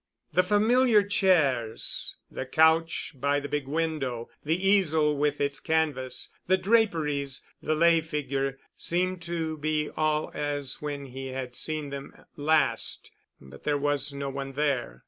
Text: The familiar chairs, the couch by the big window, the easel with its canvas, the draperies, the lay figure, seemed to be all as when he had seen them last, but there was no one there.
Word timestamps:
The 0.33 0.41
familiar 0.41 1.03
chairs, 1.03 2.15
the 2.31 2.47
couch 2.47 3.11
by 3.13 3.39
the 3.39 3.47
big 3.47 3.67
window, 3.67 4.31
the 4.43 4.55
easel 4.67 5.15
with 5.15 5.39
its 5.39 5.59
canvas, 5.59 6.29
the 6.47 6.57
draperies, 6.57 7.43
the 7.61 7.75
lay 7.75 8.01
figure, 8.01 8.57
seemed 8.75 9.21
to 9.21 9.57
be 9.57 9.91
all 9.95 10.31
as 10.33 10.81
when 10.81 11.05
he 11.05 11.27
had 11.27 11.53
seen 11.53 11.91
them 11.91 12.15
last, 12.35 13.11
but 13.39 13.63
there 13.63 13.77
was 13.77 14.11
no 14.11 14.29
one 14.31 14.53
there. 14.53 14.99